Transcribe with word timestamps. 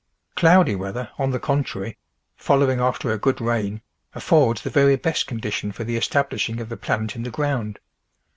Cloudy 0.35 0.75
weather, 0.75 1.11
on 1.19 1.29
the 1.29 1.37
contrary, 1.39 1.95
following 2.35 2.79
after 2.79 3.11
a 3.11 3.19
good 3.19 3.39
rain, 3.39 3.83
affords 4.15 4.63
the 4.63 4.71
very 4.71 4.95
best 4.95 5.27
condition 5.27 5.71
for 5.71 5.83
the 5.83 5.95
establishing 5.95 6.59
of 6.59 6.69
the 6.69 6.75
plant 6.75 7.15
in 7.15 7.21
the 7.21 7.29
ground. 7.29 7.77